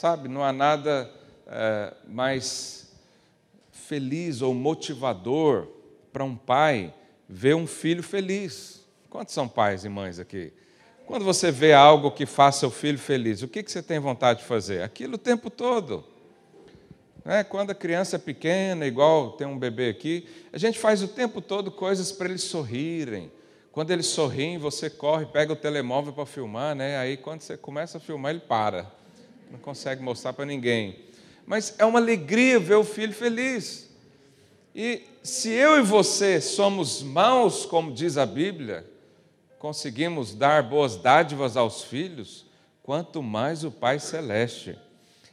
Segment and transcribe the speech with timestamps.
[0.00, 1.10] sabe, não há nada
[1.46, 2.90] é, mais
[3.70, 5.68] feliz ou motivador
[6.10, 6.94] para um pai
[7.28, 8.86] ver um filho feliz.
[9.10, 10.54] Quantos são pais e mães aqui?
[11.06, 14.38] Quando você vê algo que faça o filho feliz, o que, que você tem vontade
[14.40, 14.82] de fazer?
[14.82, 16.02] Aquilo o tempo todo.
[17.22, 21.08] É, quando a criança é pequena, igual tem um bebê aqui, a gente faz o
[21.08, 23.30] tempo todo coisas para eles sorrirem.
[23.70, 26.96] Quando eles sorriem, você corre, pega o telemóvel para filmar, né?
[26.96, 28.99] aí quando você começa a filmar, ele para.
[29.50, 30.98] Não consegue mostrar para ninguém.
[31.46, 33.90] Mas é uma alegria ver o filho feliz.
[34.74, 38.88] E se eu e você somos maus, como diz a Bíblia,
[39.58, 42.46] conseguimos dar boas dádivas aos filhos,
[42.82, 44.78] quanto mais o Pai Celeste.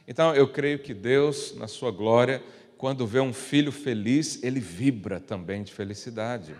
[0.06, 2.42] Então, eu creio que Deus, na sua glória,
[2.76, 6.54] quando vê um filho feliz, ele vibra também de felicidade.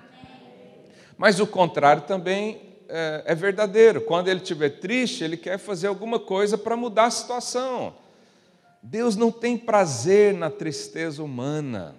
[1.16, 4.00] Mas o contrário também é, é verdadeiro.
[4.00, 7.94] Quando ele estiver triste, ele quer fazer alguma coisa para mudar a situação.
[8.82, 11.94] Deus não tem prazer na tristeza humana.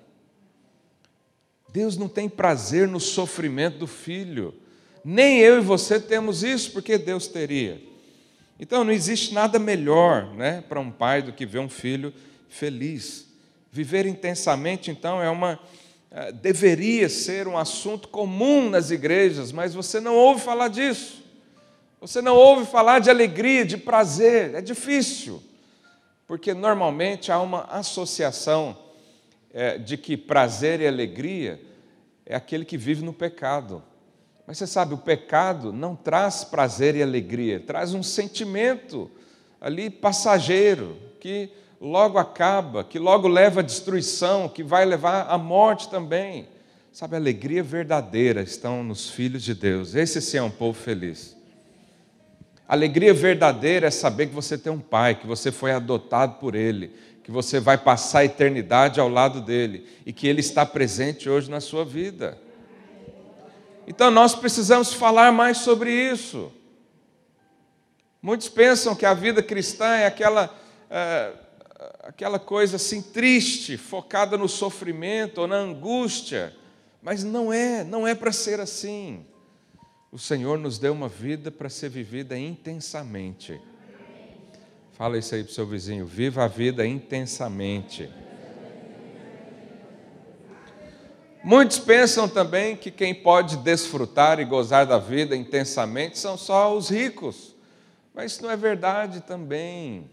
[1.72, 4.54] Deus não tem prazer no sofrimento do filho.
[5.04, 7.82] Nem eu e você temos isso, porque Deus teria.
[8.60, 12.14] Então não existe nada melhor né, para um pai do que ver um filho
[12.50, 13.28] feliz.
[13.72, 15.60] Viver intensamente, então, é uma.
[16.12, 21.24] É, deveria ser um assunto comum nas igrejas, mas você não ouve falar disso.
[22.02, 24.56] Você não ouve falar de alegria, de prazer.
[24.56, 25.44] É difícil,
[26.26, 28.76] porque normalmente há uma associação
[29.54, 31.62] é, de que prazer e alegria
[32.26, 33.84] é aquele que vive no pecado.
[34.48, 39.12] Mas você sabe, o pecado não traz prazer e alegria, traz um sentimento
[39.62, 45.90] ali passageiro, que logo acaba, que logo leva à destruição, que vai levar à morte
[45.90, 46.48] também.
[46.92, 49.96] Sabe, a alegria verdadeira estão nos filhos de Deus.
[49.96, 51.38] Esse sim é um povo feliz.
[52.68, 56.94] Alegria verdadeira é saber que você tem um pai, que você foi adotado por ele,
[57.24, 61.50] que você vai passar a eternidade ao lado dele e que ele está presente hoje
[61.50, 62.38] na sua vida.
[63.88, 66.52] Então nós precisamos falar mais sobre isso.
[68.22, 70.56] Muitos pensam que a vida cristã é aquela,
[70.92, 71.32] é,
[72.10, 76.56] aquela coisa assim triste, focada no sofrimento ou na angústia,
[77.04, 79.24] mas não é, não é para ser assim.
[80.12, 83.62] O Senhor nos deu uma vida para ser vivida intensamente.
[84.94, 88.10] Fala isso aí para o seu vizinho, viva a vida intensamente.
[91.44, 96.90] Muitos pensam também que quem pode desfrutar e gozar da vida intensamente são só os
[96.90, 97.56] ricos,
[98.16, 100.10] mas isso não é verdade também.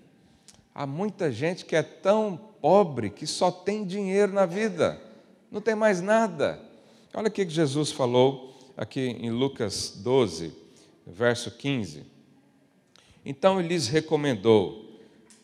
[0.77, 5.01] Há muita gente que é tão pobre que só tem dinheiro na vida,
[5.51, 6.61] não tem mais nada.
[7.15, 10.53] Olha o que Jesus falou aqui em Lucas 12,
[11.07, 12.05] verso 15.
[13.25, 15.01] Então ele lhes recomendou: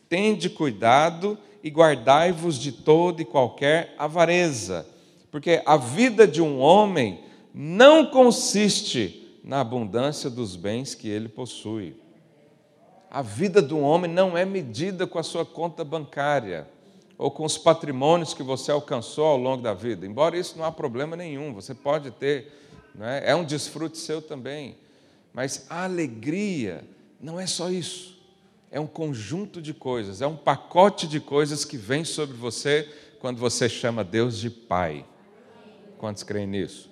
[0.07, 4.93] tende cuidado e guardai-vos de toda e qualquer avareza
[5.33, 7.21] porque a vida de um homem
[7.51, 11.95] não consiste na abundância dos bens que ele possui.
[13.13, 16.67] A vida um homem não é medida com a sua conta bancária
[17.15, 20.03] ou com os patrimônios que você alcançou ao longo da vida.
[20.03, 22.51] Embora isso não há problema nenhum, você pode ter,
[22.99, 23.29] é?
[23.29, 24.77] é um desfrute seu também.
[25.31, 26.83] Mas a alegria
[27.21, 28.19] não é só isso.
[28.71, 33.37] É um conjunto de coisas, é um pacote de coisas que vem sobre você quando
[33.37, 35.05] você chama Deus de Pai.
[35.99, 36.89] Quantos creem nisso?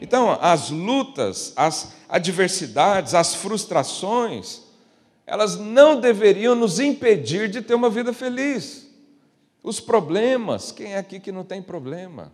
[0.00, 4.63] Então, as lutas, as adversidades, as frustrações,
[5.26, 8.90] elas não deveriam nos impedir de ter uma vida feliz.
[9.62, 12.32] Os problemas, quem é aqui que não tem problema?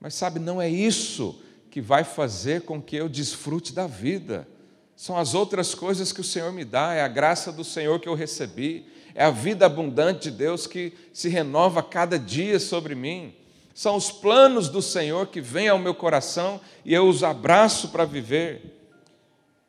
[0.00, 1.40] Mas sabe, não é isso
[1.70, 4.46] que vai fazer com que eu desfrute da vida.
[4.94, 8.08] São as outras coisas que o Senhor me dá, é a graça do Senhor que
[8.08, 13.34] eu recebi, é a vida abundante de Deus que se renova cada dia sobre mim
[13.78, 18.04] são os planos do Senhor que vêm ao meu coração e eu os abraço para
[18.04, 18.77] viver.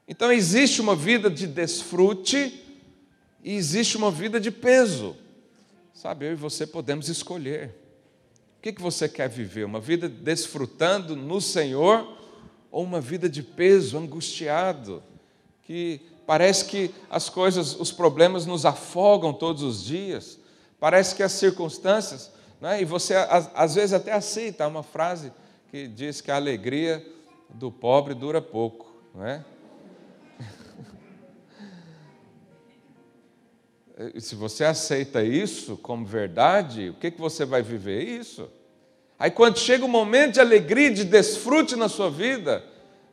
[0.10, 2.62] Então existe uma vida de desfrute
[3.44, 5.16] e existe uma vida de peso.
[5.94, 7.70] Sabe, eu e você podemos escolher.
[8.58, 9.64] O que, que você quer viver?
[9.64, 12.18] Uma vida desfrutando no Senhor
[12.70, 15.02] ou uma vida de peso, angustiado,
[15.64, 20.40] que parece que as coisas, os problemas nos afogam todos os dias,
[20.80, 22.82] parece que as circunstâncias né?
[22.82, 25.32] E você, às vezes, até aceita uma frase
[25.72, 27.06] que diz que a alegria
[27.50, 28.92] do pobre dura pouco.
[29.16, 29.44] Não é?
[34.18, 38.02] Se você aceita isso como verdade, o que, que você vai viver?
[38.04, 38.50] Isso.
[39.18, 42.64] Aí, quando chega o momento de alegria, de desfrute na sua vida,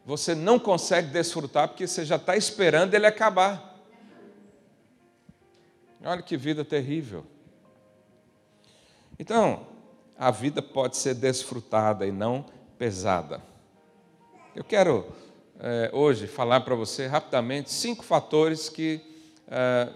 [0.05, 3.75] você não consegue desfrutar porque você já está esperando ele acabar.
[6.05, 7.27] Olha que vida terrível.
[9.19, 9.67] Então,
[10.17, 12.47] a vida pode ser desfrutada e não
[12.79, 13.43] pesada.
[14.55, 15.05] Eu quero
[15.59, 19.01] é, hoje falar para você rapidamente cinco fatores que
[19.49, 19.89] é,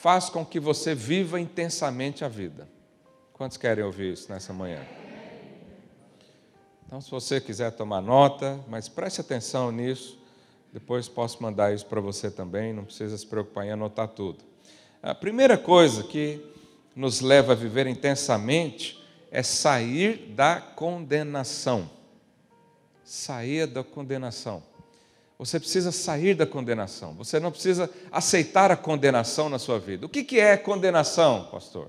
[0.00, 2.68] faz com que você viva intensamente a vida.
[3.32, 4.80] Quantos querem ouvir isso nessa manhã?
[6.86, 10.18] Então, se você quiser tomar nota, mas preste atenção nisso,
[10.72, 14.38] depois posso mandar isso para você também, não precisa se preocupar em anotar tudo.
[15.02, 16.44] A primeira coisa que
[16.94, 21.90] nos leva a viver intensamente é sair da condenação.
[23.02, 24.62] Sair da condenação.
[25.38, 27.14] Você precisa sair da condenação.
[27.14, 30.04] Você não precisa aceitar a condenação na sua vida.
[30.04, 31.88] O que é condenação, pastor?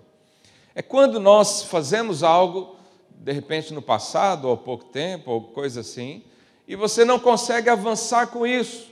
[0.75, 2.75] É quando nós fazemos algo,
[3.09, 6.23] de repente no passado, ou há pouco tempo, ou coisa assim,
[6.67, 8.91] e você não consegue avançar com isso.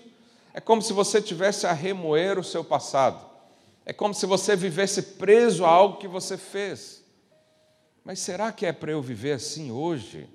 [0.55, 3.23] É como se você tivesse a remoer o seu passado.
[3.85, 7.03] É como se você vivesse preso a algo que você fez.
[8.03, 10.27] Mas será que é para eu viver assim hoje?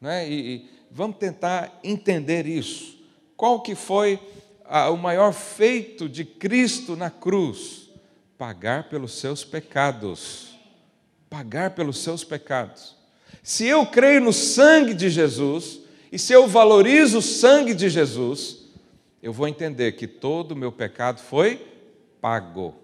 [0.00, 0.28] Né?
[0.28, 2.97] E, e vamos tentar entender isso.
[3.38, 4.18] Qual que foi
[4.64, 7.88] a, o maior feito de Cristo na cruz?
[8.36, 10.58] Pagar pelos seus pecados.
[11.30, 12.96] Pagar pelos seus pecados.
[13.40, 15.78] Se eu creio no sangue de Jesus,
[16.10, 18.64] e se eu valorizo o sangue de Jesus,
[19.22, 21.64] eu vou entender que todo o meu pecado foi
[22.20, 22.74] pago.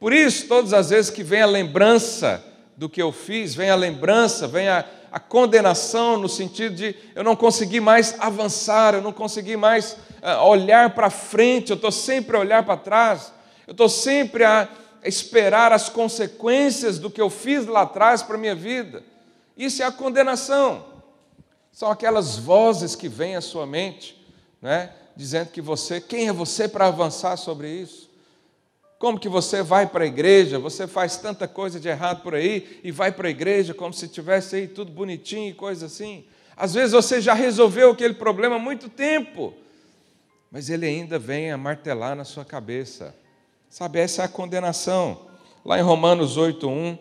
[0.00, 2.44] Por isso, todas as vezes que vem a lembrança
[2.76, 4.84] do que eu fiz, vem a lembrança, vem a,
[5.16, 10.44] a condenação no sentido de eu não consegui mais avançar, eu não consegui mais uh,
[10.44, 13.32] olhar para frente, eu estou sempre a olhar para trás,
[13.66, 14.68] eu estou sempre a
[15.02, 19.02] esperar as consequências do que eu fiz lá atrás para a minha vida.
[19.56, 20.84] Isso é a condenação.
[21.72, 24.22] São aquelas vozes que vêm à sua mente,
[24.60, 28.05] né, dizendo que você, quem é você para avançar sobre isso?
[28.98, 30.58] Como que você vai para a igreja?
[30.58, 34.08] Você faz tanta coisa de errado por aí e vai para a igreja como se
[34.08, 36.24] tivesse aí tudo bonitinho e coisa assim.
[36.56, 39.52] Às vezes você já resolveu aquele problema há muito tempo,
[40.50, 43.14] mas ele ainda vem a martelar na sua cabeça.
[43.68, 45.26] Sabe, essa é a condenação.
[45.62, 46.98] Lá em Romanos 8:1,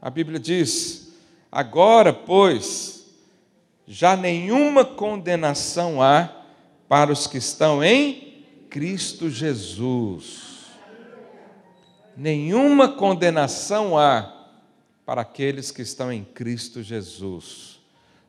[0.00, 1.12] a Bíblia diz:
[1.52, 3.04] Agora, pois,
[3.86, 6.30] já nenhuma condenação há
[6.88, 10.53] para os que estão em Cristo Jesus.
[12.16, 14.32] Nenhuma condenação há
[15.04, 17.80] para aqueles que estão em Cristo Jesus.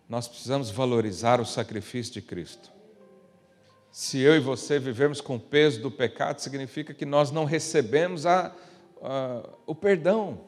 [0.10, 2.72] Nós precisamos valorizar o sacrifício de Cristo.
[3.92, 8.26] Se eu e você vivemos com o peso do pecado, significa que nós não recebemos
[8.26, 8.54] a,
[9.02, 10.42] a, o perdão.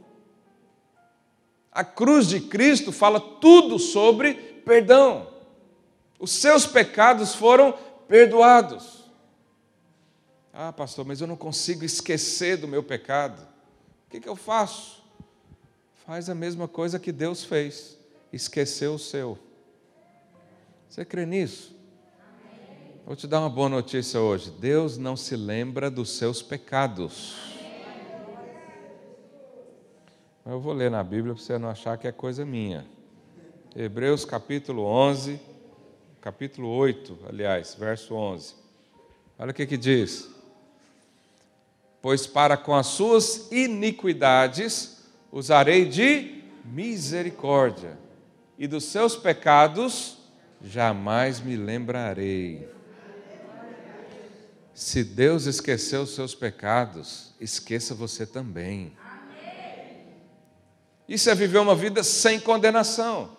[1.71, 4.33] A cruz de Cristo fala tudo sobre
[4.65, 5.27] perdão.
[6.19, 7.73] Os seus pecados foram
[8.07, 8.96] perdoados.
[10.59, 13.39] Ah, pastor, mas eu não consigo esquecer do meu pecado.
[13.39, 15.03] O que, que eu faço?
[16.03, 17.95] Faz a mesma coisa que Deus fez,
[18.33, 19.37] esqueceu o seu.
[20.89, 21.77] Você crê nisso?
[23.05, 24.49] Vou te dar uma boa notícia hoje.
[24.49, 27.35] Deus não se lembra dos seus pecados.
[30.43, 32.83] Eu vou ler na Bíblia para você não achar que é coisa minha.
[33.75, 35.39] Hebreus capítulo 11,
[36.19, 38.55] capítulo 8, aliás, verso 11.
[39.37, 40.35] Olha o que, que diz:
[42.01, 44.97] Pois para com as suas iniquidades
[45.31, 47.97] usarei de misericórdia,
[48.57, 50.17] e dos seus pecados
[50.61, 52.67] jamais me lembrarei.
[54.73, 58.93] Se Deus esqueceu os seus pecados, esqueça você também.
[61.07, 63.37] Isso é viver uma vida sem condenação.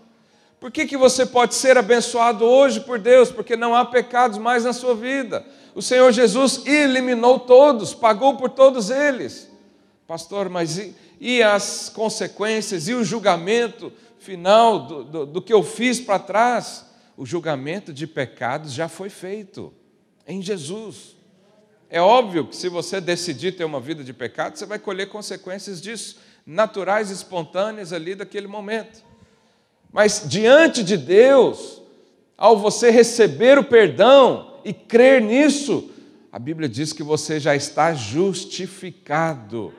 [0.59, 3.31] Por que, que você pode ser abençoado hoje por Deus?
[3.31, 5.47] Porque não há pecados mais na sua vida.
[5.75, 9.49] O Senhor Jesus eliminou todos, pagou por todos eles.
[10.07, 15.63] Pastor, mas e, e as consequências e o julgamento final do, do, do que eu
[15.63, 16.87] fiz para trás?
[17.17, 19.73] O julgamento de pecados já foi feito
[20.27, 21.17] em Jesus.
[21.91, 25.81] É óbvio que se você decidir ter uma vida de pecado, você vai colher consequências
[25.81, 29.03] disso, naturais, espontâneas ali daquele momento.
[29.91, 31.81] Mas diante de Deus,
[32.37, 35.91] ao você receber o perdão e crer nisso,
[36.31, 39.73] a Bíblia diz que você já está justificado,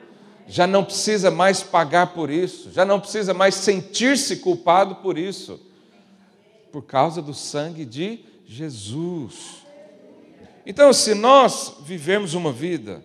[0.46, 5.60] já não precisa mais pagar por isso, já não precisa mais sentir-se culpado por isso,
[6.72, 9.64] por causa do sangue de Jesus.
[10.66, 13.04] Então, se nós vivemos uma vida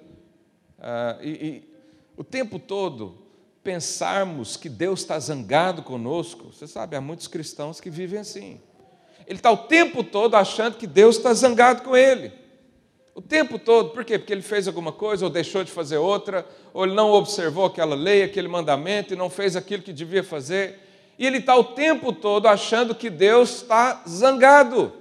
[0.80, 1.70] uh, e, e
[2.18, 3.18] o tempo todo
[3.64, 8.60] pensarmos que Deus está zangado conosco, você sabe, há muitos cristãos que vivem assim.
[9.28, 12.32] Ele está o tempo todo achando que Deus está zangado com ele.
[13.16, 14.20] O tempo todo, por quê?
[14.20, 17.96] Porque ele fez alguma coisa, ou deixou de fazer outra, ou ele não observou aquela
[17.96, 20.80] lei, aquele mandamento e não fez aquilo que devia fazer.
[21.18, 24.92] E ele está o tempo todo achando que Deus está zangado.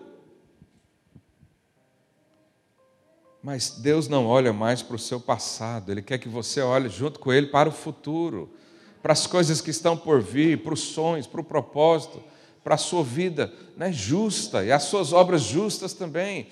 [3.42, 7.20] Mas Deus não olha mais para o seu passado, Ele quer que você olhe junto
[7.20, 8.48] com Ele para o futuro,
[9.02, 12.22] para as coisas que estão por vir, para os sonhos, para o propósito,
[12.64, 16.48] para a sua vida né, justa e as suas obras justas também.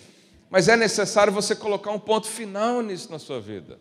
[0.50, 3.78] Mas é necessário você colocar um ponto final nisso na sua vida.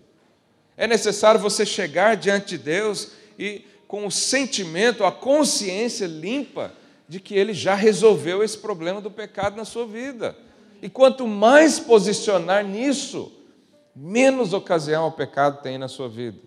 [0.77, 6.71] É necessário você chegar diante de Deus e com o sentimento, a consciência limpa
[7.09, 10.33] de que Ele já resolveu esse problema do pecado na sua vida.
[10.81, 13.29] E quanto mais posicionar nisso,
[13.93, 16.37] menos ocasião o pecado tem na sua vida.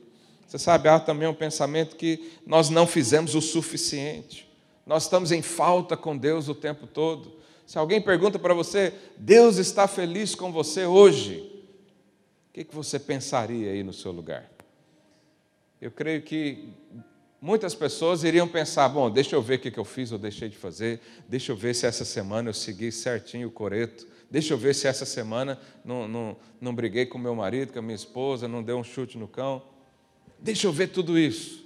[0.47, 4.44] Você sabe, há também um pensamento que nós não fizemos o suficiente.
[4.87, 7.33] Nós estamos em falta com Deus o tempo todo.
[7.67, 11.51] Se alguém pergunta para você, Deus está feliz com você hoje,
[12.51, 14.51] o que, você pensaria aí no seu lugar?
[15.81, 16.69] Eu creio que
[17.41, 20.49] muitas pessoas iriam pensar: bom, deixa eu ver o que, que eu fiz ou deixei
[20.49, 24.59] de fazer, deixa eu ver se essa semana eu segui certinho o coreto, deixa eu
[24.59, 28.47] ver se essa semana não, não, não briguei com meu marido, com a minha esposa,
[28.47, 29.63] não dei um chute no cão.
[30.39, 31.64] Deixa eu ver tudo isso.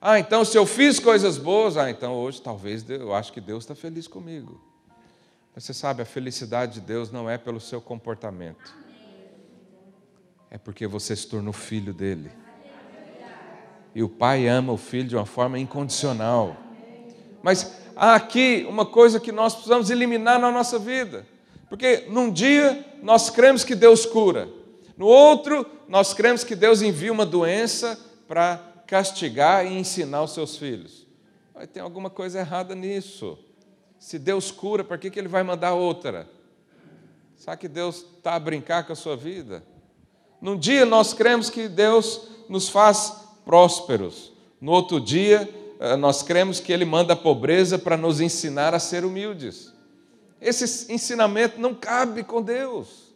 [0.00, 3.64] Ah, então se eu fiz coisas boas, ah, então hoje talvez eu acho que Deus
[3.64, 4.60] está feliz comigo.
[5.52, 8.72] Mas você sabe, a felicidade de Deus não é pelo seu comportamento,
[10.50, 12.30] é porque você se tornou filho dele.
[13.92, 16.56] E o pai ama o filho de uma forma incondicional.
[17.42, 21.26] Mas há aqui uma coisa que nós precisamos eliminar na nossa vida.
[21.68, 24.48] Porque num dia nós cremos que Deus cura,
[24.96, 30.56] no outro nós cremos que Deus envia uma doença para castigar e ensinar os seus
[30.56, 31.06] filhos.
[31.54, 33.38] Vai ter alguma coisa errada nisso.
[33.98, 36.26] Se Deus cura, para que, que Ele vai mandar outra?
[37.36, 39.62] Sabe que Deus está a brincar com a sua vida?
[40.40, 43.12] Num dia nós cremos que Deus nos faz
[43.44, 45.48] prósperos, no outro dia
[45.80, 49.72] eh, nós cremos que Ele manda a pobreza para nos ensinar a ser humildes.
[50.40, 53.12] Esse ensinamento não cabe com Deus,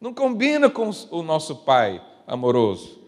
[0.00, 3.01] não combina com o nosso Pai amoroso.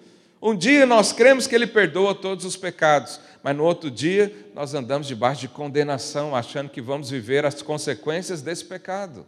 [0.46, 4.74] Um dia nós cremos que Ele perdoa todos os pecados, mas no outro dia nós
[4.74, 9.26] andamos debaixo de condenação, achando que vamos viver as consequências desse pecado.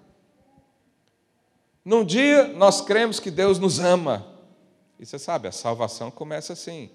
[1.82, 4.26] Num dia nós cremos que Deus nos ama,
[5.00, 6.90] e você sabe, a salvação começa assim.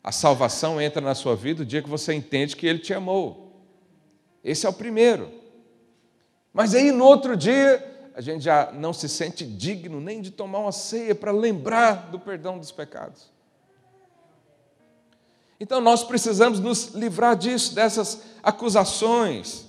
[0.00, 3.66] A salvação entra na sua vida o dia que você entende que Ele te amou.
[4.44, 5.28] Esse é o primeiro.
[6.52, 10.60] Mas aí no outro dia, a gente já não se sente digno nem de tomar
[10.60, 13.39] uma ceia para lembrar do perdão dos pecados.
[15.60, 19.66] Então nós precisamos nos livrar disso, dessas acusações.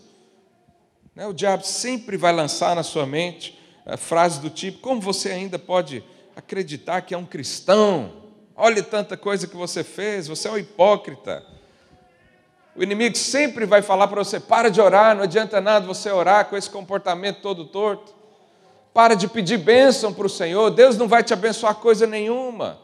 [1.13, 5.31] Né, o diabo sempre vai lançar na sua mente eh, frases do tipo: como você
[5.31, 6.01] ainda pode
[6.33, 8.13] acreditar que é um cristão?
[8.55, 11.45] Olhe tanta coisa que você fez, você é um hipócrita.
[12.73, 16.45] O inimigo sempre vai falar para você: para de orar, não adianta nada você orar
[16.45, 18.15] com esse comportamento todo torto.
[18.93, 22.79] Para de pedir bênção para o Senhor, Deus não vai te abençoar coisa nenhuma.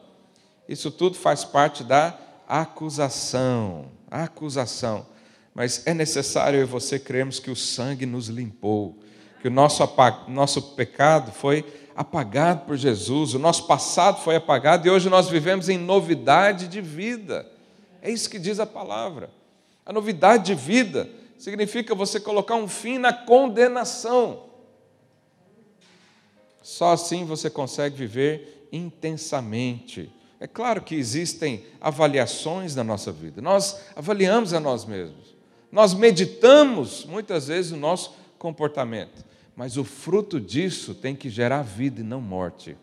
[0.67, 5.05] Isso tudo faz parte da acusação, acusação.
[5.53, 8.97] Mas é necessário eu e você crermos que o sangue nos limpou,
[9.41, 9.83] que o nosso,
[10.27, 15.67] nosso pecado foi apagado por Jesus, o nosso passado foi apagado e hoje nós vivemos
[15.67, 17.45] em novidade de vida.
[18.01, 19.31] É isso que diz a palavra.
[19.83, 24.43] A novidade de vida significa você colocar um fim na condenação.
[26.61, 33.79] Só assim você consegue viver intensamente é claro que existem avaliações na nossa vida, nós
[33.95, 35.35] avaliamos a nós mesmos,
[35.71, 39.25] nós meditamos muitas vezes o nosso comportamento,
[39.55, 42.77] mas o fruto disso tem que gerar vida e não morte.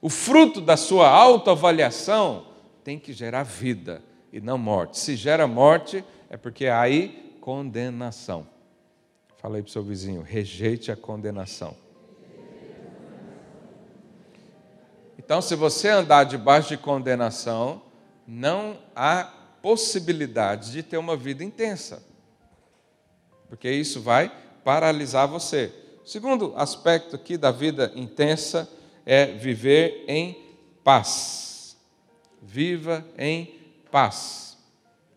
[0.00, 2.46] O fruto da sua autoavaliação
[2.82, 4.98] tem que gerar vida e não morte.
[4.98, 8.46] Se gera morte, é porque há aí condenação.
[9.38, 11.76] Falei para o seu vizinho, rejeite a condenação.
[15.24, 17.82] Então, se você andar debaixo de condenação,
[18.26, 19.24] não há
[19.62, 22.02] possibilidade de ter uma vida intensa,
[23.48, 24.30] porque isso vai
[24.62, 25.72] paralisar você.
[26.04, 28.68] O segundo aspecto aqui da vida intensa
[29.06, 30.36] é viver em
[30.84, 31.78] paz.
[32.42, 33.58] Viva em
[33.90, 34.58] paz.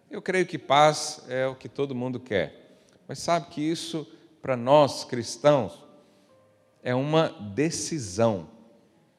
[0.09, 4.07] Eu creio que paz é o que todo mundo quer, mas sabe que isso,
[4.41, 5.83] para nós cristãos,
[6.81, 8.55] é uma decisão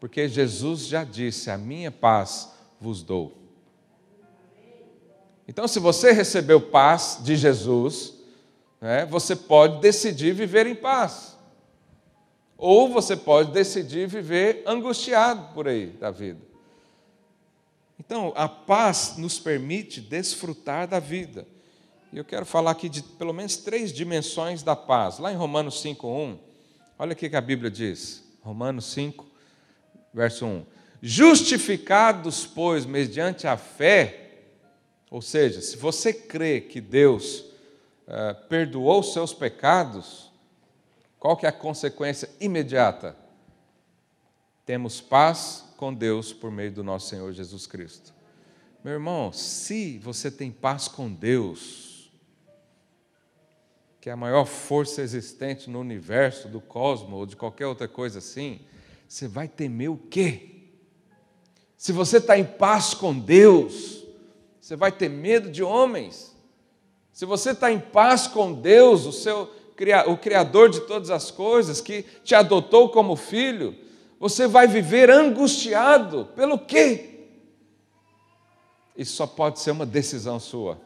[0.00, 2.50] porque Jesus já disse: A minha paz
[2.80, 3.36] vos dou.
[5.46, 8.14] Então, se você recebeu paz de Jesus,
[8.80, 11.36] né, você pode decidir viver em paz.
[12.56, 16.40] Ou você pode decidir viver angustiado por aí da vida.
[17.98, 21.46] Então, a paz nos permite desfrutar da vida.
[22.12, 25.18] E eu quero falar aqui de pelo menos três dimensões da paz.
[25.18, 26.38] Lá em Romanos 5:1,
[26.98, 28.24] olha o que a Bíblia diz.
[28.40, 29.27] Romanos 5,
[30.12, 30.66] verso 1.
[31.00, 34.28] Justificados, pois, mediante a fé,
[35.10, 37.40] ou seja, se você crê que Deus
[38.06, 40.30] uh, perdoou os seus pecados,
[41.18, 43.16] qual que é a consequência imediata?
[44.66, 48.12] Temos paz com Deus por meio do nosso Senhor Jesus Cristo.
[48.84, 52.12] Meu irmão, se você tem paz com Deus,
[54.00, 58.18] que é a maior força existente no universo, do cosmos ou de qualquer outra coisa
[58.18, 58.60] assim,
[59.08, 60.50] você vai temer o quê?
[61.76, 64.04] Se você está em paz com Deus,
[64.60, 66.36] você vai ter medo de homens.
[67.10, 69.50] Se você está em paz com Deus, o seu,
[70.06, 73.74] o Criador de todas as coisas, que te adotou como filho,
[74.20, 77.28] você vai viver angustiado pelo quê?
[78.94, 80.78] Isso só pode ser uma decisão sua.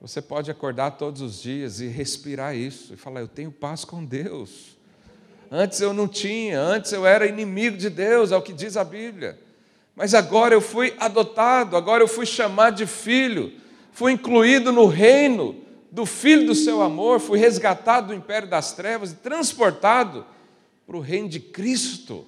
[0.00, 4.04] Você pode acordar todos os dias e respirar isso e falar: Eu tenho paz com
[4.04, 4.76] Deus.
[5.56, 8.82] Antes eu não tinha, antes eu era inimigo de Deus, é o que diz a
[8.82, 9.38] Bíblia.
[9.94, 13.52] Mas agora eu fui adotado, agora eu fui chamado de filho,
[13.92, 19.12] fui incluído no reino do Filho do seu amor, fui resgatado do império das trevas
[19.12, 20.26] e transportado
[20.84, 22.26] para o reino de Cristo.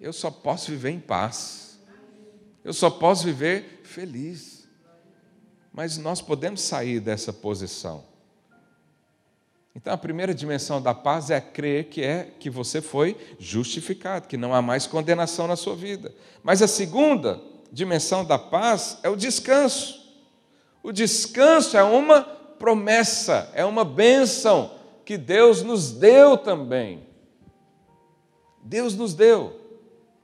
[0.00, 1.76] Eu só posso viver em paz,
[2.64, 4.68] eu só posso viver feliz.
[5.72, 8.04] Mas nós podemos sair dessa posição.
[9.76, 14.38] Então a primeira dimensão da paz é crer que é que você foi justificado, que
[14.38, 16.14] não há mais condenação na sua vida.
[16.42, 20.02] Mas a segunda dimensão da paz é o descanso.
[20.82, 24.70] O descanso é uma promessa, é uma bênção
[25.04, 27.06] que Deus nos deu também.
[28.62, 29.60] Deus nos deu.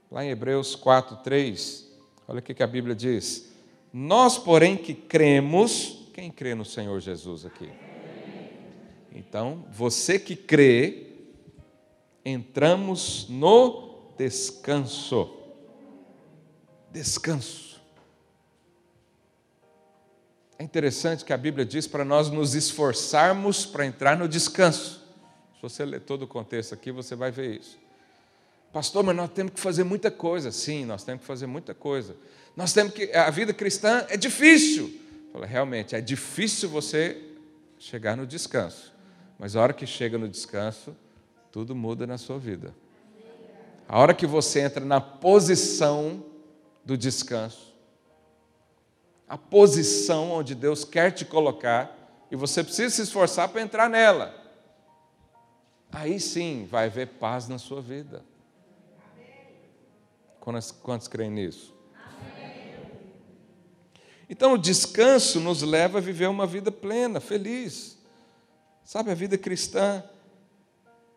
[0.09, 1.91] Lá em Hebreus 4, 3,
[2.27, 3.53] olha o que a Bíblia diz.
[3.93, 7.69] Nós, porém, que cremos, quem crê no Senhor Jesus aqui?
[9.13, 11.07] Então, você que crê,
[12.25, 15.37] entramos no descanso.
[16.91, 17.81] Descanso.
[20.57, 25.03] É interessante que a Bíblia diz para nós nos esforçarmos para entrar no descanso.
[25.55, 27.77] Se você ler todo o contexto aqui, você vai ver isso.
[28.71, 30.51] Pastor, mas nós temos que fazer muita coisa.
[30.51, 32.15] Sim, nós temos que fazer muita coisa.
[32.55, 33.11] Nós temos que.
[33.11, 34.99] A vida cristã é difícil.
[35.31, 37.21] Fala, realmente, é difícil você
[37.77, 38.92] chegar no descanso.
[39.37, 40.95] Mas a hora que chega no descanso,
[41.51, 42.73] tudo muda na sua vida.
[43.87, 46.25] A hora que você entra na posição
[46.85, 47.73] do descanso,
[49.27, 54.33] a posição onde Deus quer te colocar e você precisa se esforçar para entrar nela.
[55.91, 58.23] Aí sim vai haver paz na sua vida.
[60.39, 61.73] Quantos, quantos creem nisso?
[64.29, 67.92] Então, o descanso nos leva a viver uma vida plena, feliz.
[68.83, 70.03] Sabe, a vida cristã,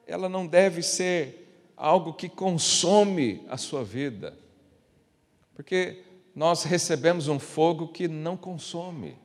[0.06, 4.36] ela não deve ser algo que consome a sua vida.
[5.54, 6.02] Porque
[6.34, 9.16] nós recebemos um fogo que não consome.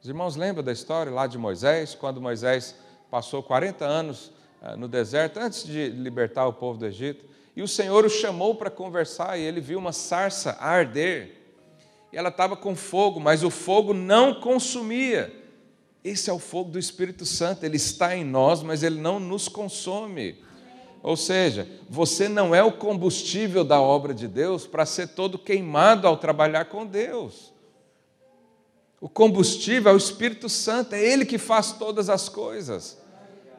[0.00, 2.74] Os irmãos lembram da história lá de Moisés, quando Moisés
[3.10, 4.30] passou 40 anos
[4.62, 7.24] ah, no deserto, antes de libertar o povo do Egito,
[7.56, 11.36] e o Senhor o chamou para conversar, e ele viu uma sarça arder,
[12.12, 15.37] e ela estava com fogo, mas o fogo não consumia.
[16.02, 19.48] Esse é o fogo do Espírito Santo, ele está em nós, mas ele não nos
[19.48, 20.36] consome.
[21.02, 26.06] Ou seja, você não é o combustível da obra de Deus para ser todo queimado
[26.06, 27.52] ao trabalhar com Deus.
[29.00, 32.98] O combustível é o Espírito Santo, é Ele que faz todas as coisas.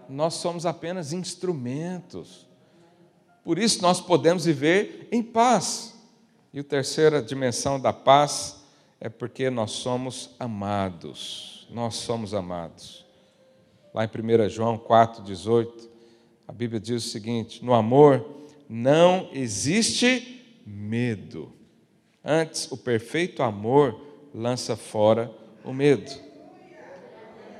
[0.09, 2.47] Nós somos apenas instrumentos.
[3.43, 5.95] Por isso nós podemos viver em paz.
[6.53, 8.57] E a terceira dimensão da paz
[8.99, 11.58] é porque nós somos amados.
[11.69, 13.05] Nós somos amados.
[13.93, 15.87] Lá em 1 João 4,18,
[16.47, 18.25] a Bíblia diz o seguinte: no amor
[18.67, 21.53] não existe medo.
[22.23, 23.99] Antes, o perfeito amor
[24.33, 25.31] lança fora
[25.63, 26.11] o medo.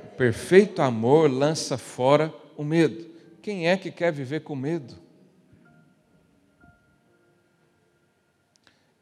[0.04, 3.08] O perfeito amor lança fora o medo.
[3.42, 4.94] Quem é que quer viver com medo?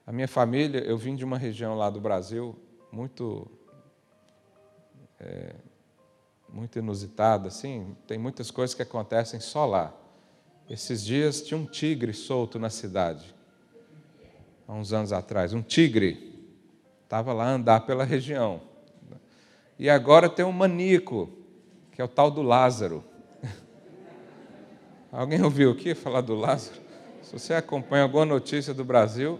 [0.06, 2.56] A minha família, eu vim de uma região lá do Brasil
[2.90, 3.50] muito
[5.20, 5.54] é,
[6.48, 9.94] muito inusitada, assim, tem muitas coisas que acontecem só lá.
[10.68, 13.34] Esses dias tinha um tigre solto na cidade,
[14.66, 16.46] há uns anos atrás, um tigre,
[17.04, 18.60] estava lá a andar pela região.
[19.78, 21.30] E agora tem um maníaco,
[21.92, 23.04] que é o tal do Lázaro.
[25.12, 26.80] Alguém ouviu aqui falar do Lázaro?
[27.22, 29.38] Se você acompanha alguma notícia do Brasil,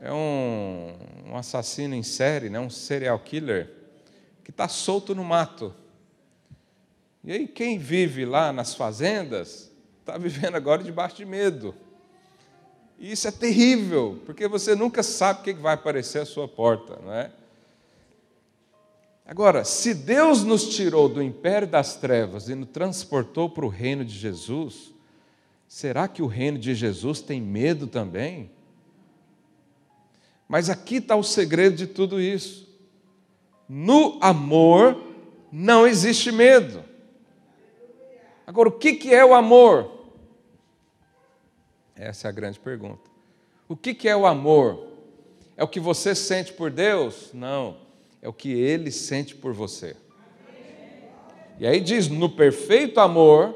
[0.00, 0.94] é um,
[1.26, 2.58] um assassino em série, né?
[2.58, 3.70] um serial killer,
[4.46, 5.74] que está solto no mato.
[7.24, 11.74] E aí, quem vive lá nas fazendas, está vivendo agora debaixo de medo.
[12.96, 16.96] E isso é terrível, porque você nunca sabe o que vai aparecer à sua porta,
[17.02, 17.32] não é?
[19.26, 24.04] Agora, se Deus nos tirou do império das trevas e nos transportou para o reino
[24.04, 24.94] de Jesus,
[25.66, 28.48] será que o reino de Jesus tem medo também?
[30.48, 32.65] Mas aqui está o segredo de tudo isso.
[33.68, 34.96] No amor
[35.50, 36.84] não existe medo.
[38.46, 39.90] Agora, o que é o amor?
[41.94, 43.10] Essa é a grande pergunta.
[43.68, 44.86] O que é o amor?
[45.56, 47.30] É o que você sente por Deus?
[47.32, 47.78] Não,
[48.22, 49.96] é o que Ele sente por você.
[51.58, 53.54] E aí diz: no perfeito amor,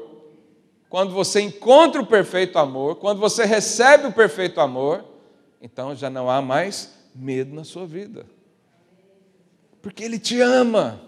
[0.89, 5.05] quando você encontra o perfeito amor, quando você recebe o perfeito amor,
[5.61, 8.25] então já não há mais medo na sua vida.
[9.81, 11.01] Porque Ele te ama.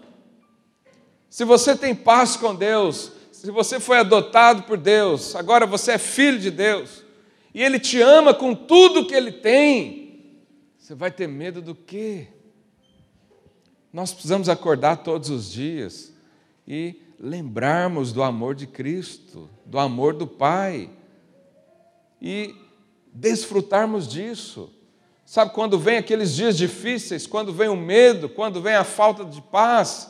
[1.30, 5.98] Se você tem paz com Deus, se você foi adotado por Deus, agora você é
[5.98, 7.04] filho de Deus,
[7.52, 10.04] e Ele te ama com tudo que Ele tem,
[10.78, 12.28] você vai ter medo do quê?
[13.92, 16.12] Nós precisamos acordar todos os dias
[16.66, 20.90] e lembrarmos do amor de Cristo, do amor do Pai,
[22.20, 22.54] e
[23.12, 24.70] desfrutarmos disso.
[25.34, 29.42] Sabe, quando vem aqueles dias difíceis, quando vem o medo, quando vem a falta de
[29.42, 30.08] paz,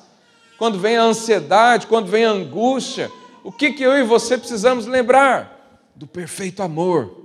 [0.58, 3.10] quando vem a ansiedade, quando vem a angústia,
[3.42, 5.80] o que, que eu e você precisamos lembrar?
[5.96, 7.22] Do perfeito amor.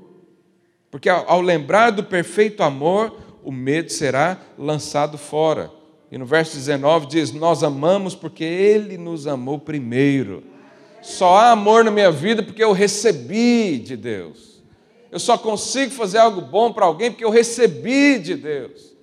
[0.89, 5.69] Porque ao, ao lembrar do perfeito amor, o medo será lançado fora.
[6.09, 10.41] E no verso 19 diz: Nós amamos porque Ele nos amou primeiro.
[11.01, 14.58] Só há amor na minha vida porque eu recebi de Deus.
[15.11, 18.95] Eu só consigo fazer algo bom para alguém porque eu recebi de Deus.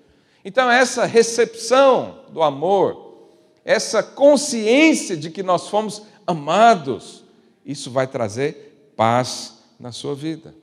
[0.44, 3.30] Então, essa recepção do amor,
[3.64, 7.24] essa consciência de que nós fomos amados,
[7.64, 10.54] isso vai trazer paz na sua vida.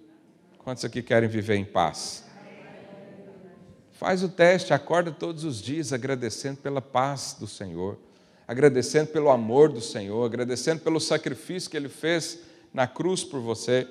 [0.59, 2.23] Quantos aqui querem viver em paz?
[3.91, 7.97] Faz o teste, acorda todos os dias agradecendo pela paz do Senhor,
[8.47, 12.39] agradecendo pelo amor do Senhor, agradecendo pelo sacrifício que Ele fez
[12.73, 13.85] na cruz por você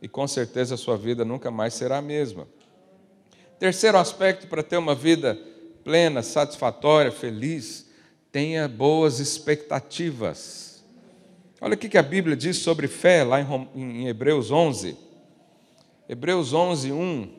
[0.00, 2.46] e com certeza a sua vida nunca mais será a mesma.
[3.58, 5.38] Terceiro aspecto para ter uma vida
[5.82, 7.86] plena, satisfatória, feliz,
[8.30, 10.84] tenha boas expectativas.
[11.60, 13.40] Olha o que a Bíblia diz sobre fé, lá
[13.74, 14.96] em Hebreus 11.
[16.08, 17.30] Hebreus 11, 1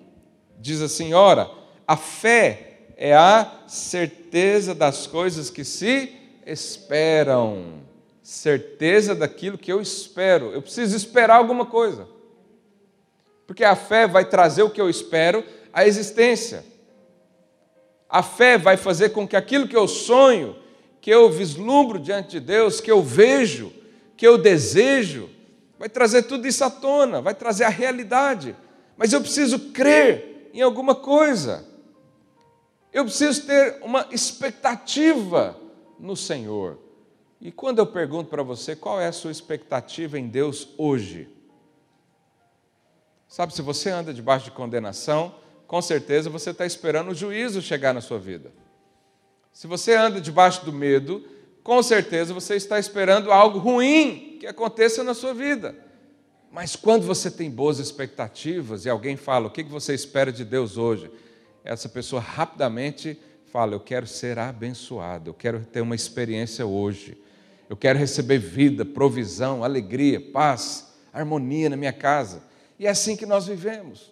[0.60, 1.50] diz assim: Ora,
[1.88, 6.12] a fé é a certeza das coisas que se
[6.46, 7.84] esperam,
[8.24, 10.52] certeza daquilo que eu espero.
[10.52, 12.08] Eu preciso esperar alguma coisa.
[13.48, 16.66] Porque a fé vai trazer o que eu espero à existência.
[18.10, 20.56] A fé vai fazer com que aquilo que eu sonho,
[21.00, 23.72] que eu vislumbro diante de Deus, que eu vejo,
[24.18, 25.30] que eu desejo,
[25.80, 28.56] vai trazer tudo isso à tona, vai trazer a realidade.
[28.98, 31.66] Mas eu preciso crer em alguma coisa.
[32.92, 35.58] Eu preciso ter uma expectativa
[36.00, 36.80] no Senhor.
[37.40, 41.30] E quando eu pergunto para você qual é a sua expectativa em Deus hoje,
[43.28, 45.36] Sabe, se você anda debaixo de condenação,
[45.68, 48.52] com certeza você está esperando o juízo chegar na sua vida.
[49.52, 51.26] Se você anda debaixo do medo,
[51.64, 55.76] com certeza você está esperando algo ruim que aconteça na sua vida.
[56.52, 60.78] Mas quando você tem boas expectativas e alguém fala o que você espera de Deus
[60.78, 61.12] hoje,
[61.64, 63.20] essa pessoa rapidamente
[63.52, 67.18] fala: Eu quero ser abençoado, eu quero ter uma experiência hoje,
[67.70, 72.47] eu quero receber vida, provisão, alegria, paz, harmonia na minha casa.
[72.80, 74.12] E é assim que nós vivemos.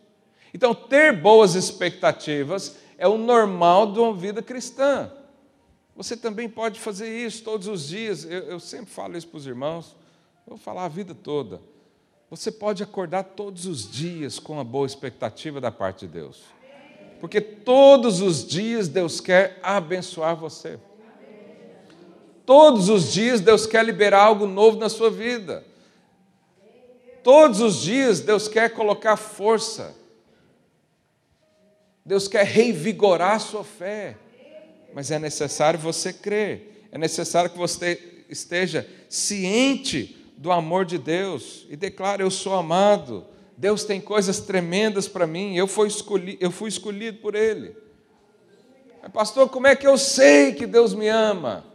[0.54, 5.12] Então, ter boas expectativas é o normal de uma vida cristã.
[5.96, 8.26] Você também pode fazer isso todos os dias.
[8.26, 9.96] Eu, eu sempre falo isso para os irmãos,
[10.46, 11.62] vou falar a vida toda.
[12.30, 16.44] Você pode acordar todos os dias com uma boa expectativa da parte de Deus.
[17.20, 20.80] Porque todos os dias Deus quer abençoar você.
[22.46, 25.64] Todos os dias Deus quer liberar algo novo na sua vida.
[27.26, 29.96] Todos os dias Deus quer colocar força.
[32.06, 34.16] Deus quer revigorar a sua fé.
[34.94, 36.88] Mas é necessário você crer.
[36.92, 43.26] É necessário que você esteja ciente do amor de Deus e declare: Eu sou amado.
[43.58, 45.58] Deus tem coisas tremendas para mim.
[45.58, 47.76] Eu fui, escolhi, eu fui escolhido por Ele.
[49.02, 51.66] Mas, pastor, como é que eu sei que Deus me ama?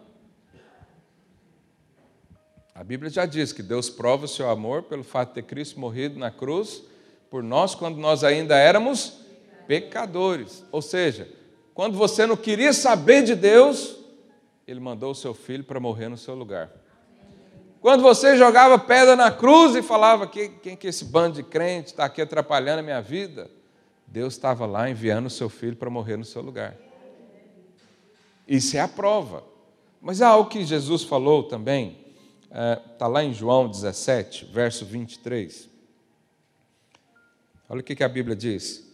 [2.81, 5.79] A Bíblia já diz que Deus prova o seu amor pelo fato de ter Cristo
[5.79, 6.83] morrido na cruz
[7.29, 9.21] por nós quando nós ainda éramos
[9.67, 10.65] pecadores.
[10.73, 11.29] Ou seja,
[11.75, 13.99] quando você não queria saber de Deus,
[14.67, 16.71] Ele mandou o seu filho para morrer no seu lugar.
[17.83, 21.43] Quando você jogava pedra na cruz e falava: quem, quem que é esse bando de
[21.43, 23.51] crente está aqui atrapalhando a minha vida?
[24.07, 26.79] Deus estava lá enviando o seu filho para morrer no seu lugar.
[28.49, 29.45] Isso é a prova.
[30.01, 32.09] Mas há algo que Jesus falou também,
[32.51, 35.69] está é, lá em João 17, verso 23.
[37.69, 38.85] Olha o que, que a Bíblia diz.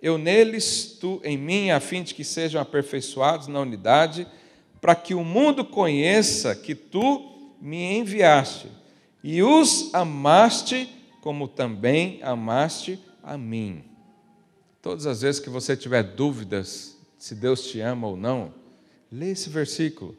[0.00, 4.26] Eu neles, tu em mim, a fim de que sejam aperfeiçoados na unidade,
[4.80, 8.68] para que o mundo conheça que tu me enviaste
[9.22, 10.88] e os amaste
[11.20, 13.84] como também amaste a mim.
[14.80, 18.54] Todas as vezes que você tiver dúvidas se Deus te ama ou não,
[19.10, 20.16] lê esse versículo,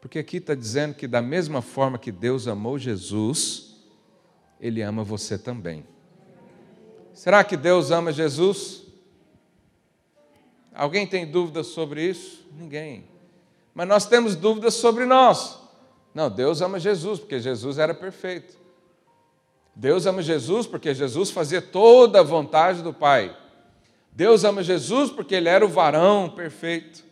[0.00, 3.76] porque aqui está dizendo que, da mesma forma que Deus amou Jesus,
[4.60, 5.84] Ele ama você também.
[7.12, 8.84] Será que Deus ama Jesus?
[10.72, 12.46] Alguém tem dúvidas sobre isso?
[12.56, 13.04] Ninguém.
[13.74, 15.58] Mas nós temos dúvidas sobre nós.
[16.14, 18.56] Não, Deus ama Jesus, porque Jesus era perfeito.
[19.74, 23.36] Deus ama Jesus porque Jesus fazia toda a vontade do Pai.
[24.10, 27.04] Deus ama Jesus porque ele era o varão perfeito.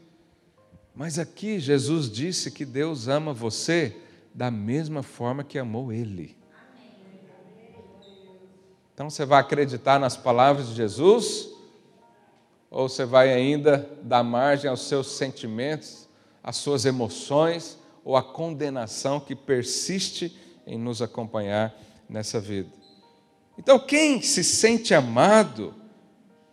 [0.97, 3.95] Mas aqui Jesus disse que Deus ama você
[4.35, 6.35] da mesma forma que amou ele.
[8.95, 11.51] Então você vai acreditar nas palavras de Jesus?
[12.71, 16.09] Ou você vai ainda dar margem aos seus sentimentos,
[16.43, 20.35] às suas emoções, ou a condenação que persiste
[20.67, 21.79] em nos acompanhar
[22.09, 22.71] nessa vida.
[23.59, 25.75] Então, quem se sente amado,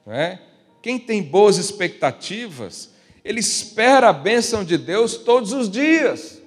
[0.06, 0.40] é?
[0.82, 2.93] quem tem boas expectativas,
[3.24, 6.42] ele espera a bênção de Deus todos os dias.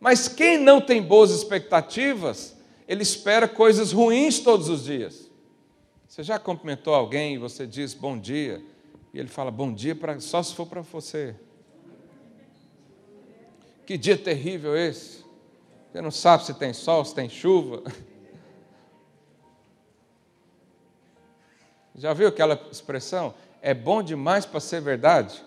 [0.00, 5.30] Mas quem não tem boas expectativas, ele espera coisas ruins todos os dias.
[6.06, 8.64] Você já cumprimentou alguém e você diz bom dia,
[9.12, 11.36] e ele fala bom dia pra, só se for para você.
[13.84, 15.24] Que dia terrível esse.
[15.90, 17.82] Você não sabe se tem sol, se tem chuva.
[21.94, 23.34] Já viu aquela expressão?
[23.60, 25.42] É bom demais para ser verdade?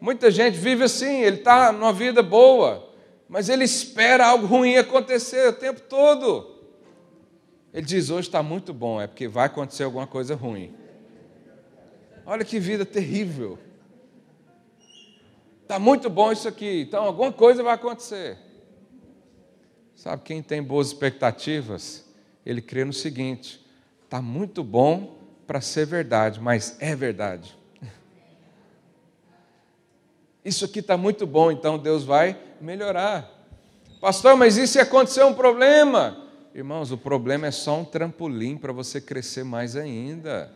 [0.00, 2.92] Muita gente vive assim, ele está numa vida boa,
[3.28, 6.54] mas ele espera algo ruim acontecer o tempo todo.
[7.72, 10.74] Ele diz: hoje está muito bom, é porque vai acontecer alguma coisa ruim.
[12.24, 13.58] Olha que vida terrível.
[15.62, 18.38] Está muito bom isso aqui, então alguma coisa vai acontecer.
[19.94, 22.04] Sabe, quem tem boas expectativas,
[22.44, 23.64] ele crê no seguinte:
[24.04, 27.55] está muito bom para ser verdade, mas é verdade.
[30.46, 33.28] Isso aqui está muito bom, então Deus vai melhorar.
[34.00, 36.24] Pastor, mas e se acontecer um problema?
[36.54, 40.48] Irmãos, o problema é só um trampolim para você crescer mais ainda.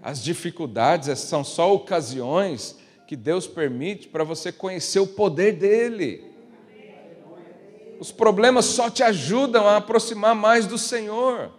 [0.00, 6.24] As dificuldades são só ocasiões que Deus permite para você conhecer o poder dele.
[7.98, 11.50] Os problemas só te ajudam a aproximar mais do Senhor,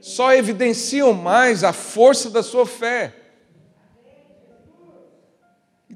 [0.00, 3.23] só evidenciam mais a força da sua fé.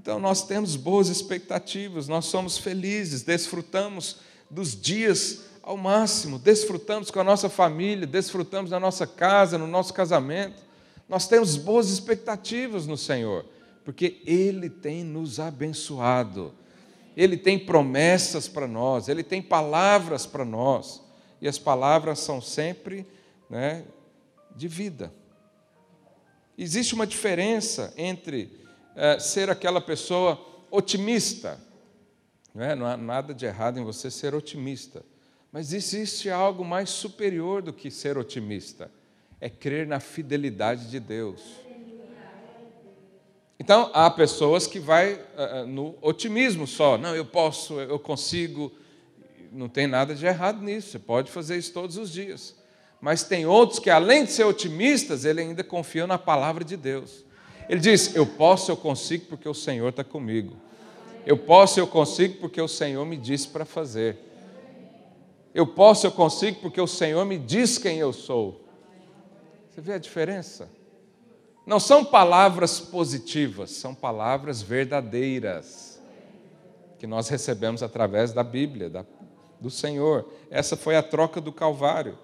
[0.08, 7.20] Então nós temos boas expectativas, nós somos felizes, desfrutamos dos dias ao máximo, desfrutamos com
[7.20, 10.62] a nossa família, desfrutamos na nossa casa, no nosso casamento.
[11.06, 13.44] Nós temos boas expectativas no Senhor
[13.84, 16.54] porque Ele tem nos abençoado,
[17.14, 21.02] Ele tem promessas para nós, Ele tem palavras para nós,
[21.38, 23.06] e as palavras são sempre
[23.50, 23.84] né,
[24.56, 25.12] de vida.
[26.56, 28.56] Existe uma diferença entre
[28.98, 31.56] é, ser aquela pessoa otimista,
[32.52, 32.74] não, é?
[32.74, 35.04] não há nada de errado em você ser otimista,
[35.52, 38.90] mas existe algo mais superior do que ser otimista,
[39.40, 41.40] é crer na fidelidade de Deus.
[43.60, 46.98] Então, há pessoas que vai uh, no otimismo só.
[46.98, 48.72] Não, eu posso, eu consigo.
[49.52, 50.90] Não tem nada de errado nisso.
[50.90, 52.54] Você pode fazer isso todos os dias.
[53.00, 57.24] Mas tem outros que, além de ser otimistas, ele ainda confia na palavra de Deus.
[57.68, 60.56] Ele diz: Eu posso, eu consigo, porque o Senhor está comigo.
[61.26, 64.16] Eu posso, eu consigo, porque o Senhor me disse para fazer.
[65.54, 68.64] Eu posso, eu consigo, porque o Senhor me diz quem eu sou.
[69.68, 70.70] Você vê a diferença?
[71.66, 76.00] Não são palavras positivas, são palavras verdadeiras
[76.98, 79.04] que nós recebemos através da Bíblia, da,
[79.60, 80.26] do Senhor.
[80.50, 82.18] Essa foi a troca do Calvário.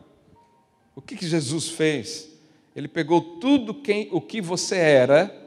[0.97, 2.34] O que, que Jesus fez?
[2.75, 5.43] Ele pegou tudo quem, o que você era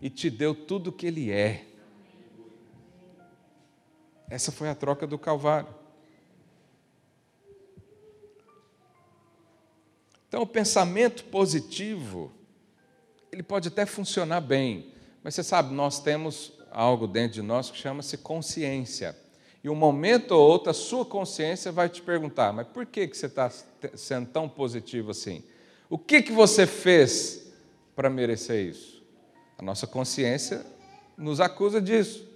[0.00, 1.66] e te deu tudo o que Ele é.
[4.28, 5.68] Essa foi a troca do Calvário.
[10.28, 12.32] Então, o pensamento positivo,
[13.32, 17.78] ele pode até funcionar bem, mas você sabe, nós temos algo dentro de nós que
[17.78, 19.16] chama-se consciência.
[19.62, 23.16] E um momento ou outro, a sua consciência vai te perguntar: mas por que, que
[23.16, 23.50] você está
[23.94, 25.42] sendo tão positivo assim?
[25.88, 27.52] O que, que você fez
[27.94, 29.02] para merecer isso?
[29.58, 30.66] A nossa consciência
[31.16, 32.26] nos acusa disso.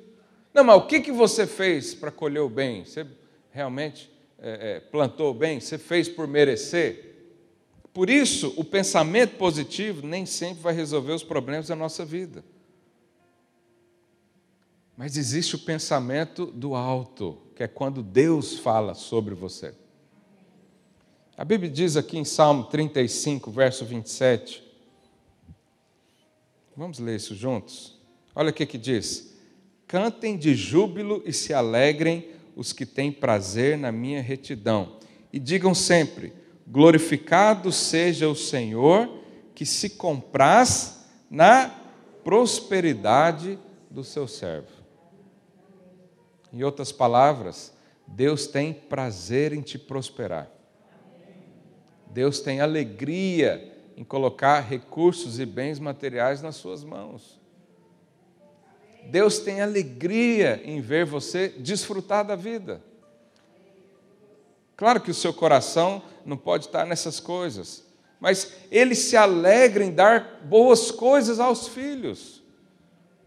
[0.54, 2.84] Não, mas o que, que você fez para colher o bem?
[2.84, 3.06] Você
[3.50, 5.60] realmente é, é, plantou bem?
[5.60, 7.10] Você fez por merecer?
[7.92, 12.44] Por isso, o pensamento positivo nem sempre vai resolver os problemas da nossa vida.
[14.96, 19.74] Mas existe o pensamento do alto, que é quando Deus fala sobre você.
[21.40, 24.62] A Bíblia diz aqui em Salmo 35, verso 27.
[26.76, 27.98] Vamos ler isso juntos?
[28.34, 29.34] Olha o que, que diz:
[29.86, 34.98] Cantem de júbilo e se alegrem os que têm prazer na minha retidão.
[35.32, 36.34] E digam sempre:
[36.68, 39.08] Glorificado seja o Senhor,
[39.54, 41.74] que se compraz na
[42.22, 43.58] prosperidade
[43.90, 44.68] do seu servo.
[46.52, 47.72] Em outras palavras,
[48.06, 50.59] Deus tem prazer em te prosperar.
[52.10, 57.40] Deus tem alegria em colocar recursos e bens materiais nas suas mãos.
[59.06, 62.82] Deus tem alegria em ver você desfrutar da vida.
[64.76, 67.84] Claro que o seu coração não pode estar nessas coisas,
[68.18, 72.40] mas ele se alegra em dar boas coisas aos filhos.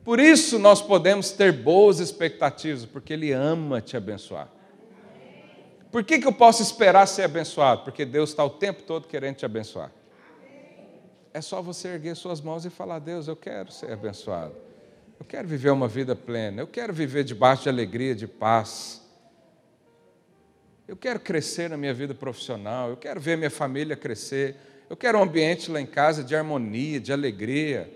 [0.04, 4.50] Por isso nós podemos ter boas expectativas, porque Ele ama te abençoar.
[5.94, 7.84] Por que, que eu posso esperar ser abençoado?
[7.84, 9.92] Porque Deus está o tempo todo querendo te abençoar.
[11.32, 14.56] É só você erguer suas mãos e falar: Deus, eu quero ser abençoado.
[15.20, 16.64] Eu quero viver uma vida plena.
[16.64, 19.04] Eu quero viver debaixo de alegria, de paz.
[20.88, 22.90] Eu quero crescer na minha vida profissional.
[22.90, 24.56] Eu quero ver minha família crescer.
[24.90, 27.90] Eu quero um ambiente lá em casa de harmonia, de alegria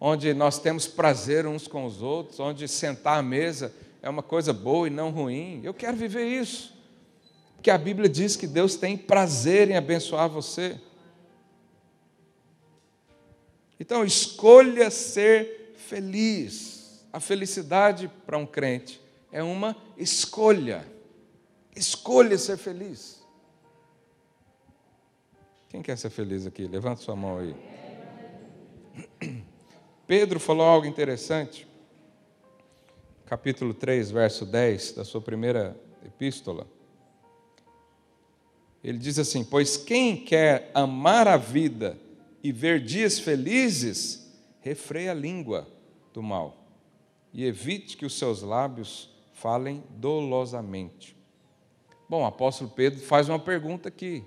[0.00, 3.72] onde nós temos prazer uns com os outros, onde sentar à mesa
[4.02, 5.62] é uma coisa boa e não ruim.
[5.64, 6.73] Eu quero viver isso,
[7.64, 10.78] porque a Bíblia diz que Deus tem prazer em abençoar você.
[13.80, 17.06] Então, escolha ser feliz.
[17.10, 19.00] A felicidade para um crente
[19.32, 20.86] é uma escolha.
[21.74, 23.24] Escolha ser feliz.
[25.70, 26.66] Quem quer ser feliz aqui?
[26.66, 27.56] Levanta sua mão aí.
[30.06, 31.66] Pedro falou algo interessante,
[33.24, 35.74] capítulo 3, verso 10 da sua primeira
[36.04, 36.73] epístola.
[38.84, 41.98] Ele diz assim: Pois quem quer amar a vida
[42.42, 45.66] e ver dias felizes, refreia a língua
[46.12, 46.62] do mal
[47.32, 51.16] e evite que os seus lábios falem dolosamente.
[52.08, 54.22] Bom, o apóstolo Pedro faz uma pergunta aqui.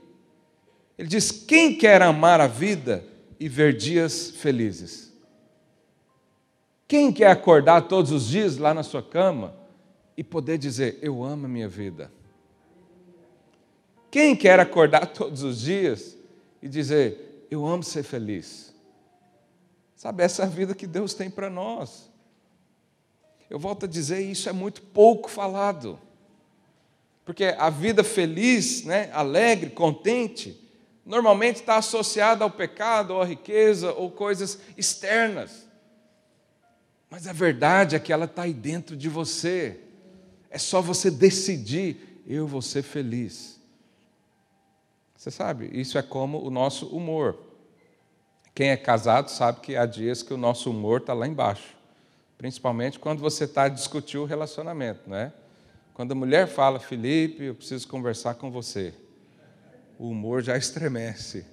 [0.98, 3.06] Ele diz: Quem quer amar a vida
[3.40, 5.16] e ver dias felizes?
[6.88, 9.56] Quem quer acordar todos os dias lá na sua cama
[10.18, 12.12] e poder dizer: Eu amo a minha vida?
[14.10, 16.16] Quem quer acordar todos os dias
[16.62, 18.74] e dizer: Eu amo ser feliz?
[19.96, 22.08] Sabe, essa é a vida que Deus tem para nós.
[23.50, 26.00] Eu volto a dizer, isso é muito pouco falado.
[27.26, 30.62] Porque a vida feliz, né, alegre, contente,
[31.06, 35.68] normalmente está associada ao pecado, ou à riqueza, ou coisas externas.
[37.10, 39.80] Mas a verdade é que ela está aí dentro de você.
[40.50, 43.57] É só você decidir, eu vou ser feliz.
[45.18, 47.38] Você sabe, isso é como o nosso humor.
[48.54, 51.76] Quem é casado sabe que há dias que o nosso humor está lá embaixo.
[52.38, 55.34] Principalmente quando você está a discutir o relacionamento, né?
[55.94, 58.94] Quando a mulher fala, Felipe, eu preciso conversar com você.
[59.98, 61.46] O humor já estremece.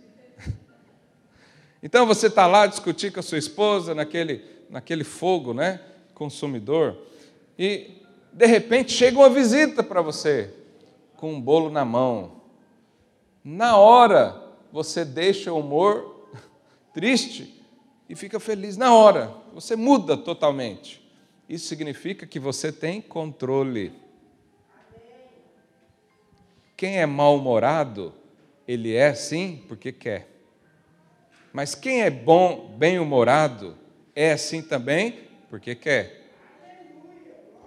[1.82, 5.80] Então você está lá a discutir com a sua esposa, naquele naquele fogo né,
[6.14, 6.96] consumidor,
[7.56, 8.02] e
[8.32, 10.52] de repente chega uma visita para você,
[11.16, 12.42] com um bolo na mão.
[13.44, 14.42] Na hora,
[14.72, 16.30] você deixa o humor
[16.94, 17.62] triste
[18.08, 18.78] e fica feliz.
[18.78, 21.06] Na hora, você muda totalmente.
[21.46, 23.92] Isso significa que você tem controle.
[26.74, 28.14] Quem é mal-humorado,
[28.66, 30.26] ele é assim porque quer.
[31.52, 33.76] Mas quem é bom, bem-humorado,
[34.16, 35.18] é assim também
[35.50, 36.22] porque quer.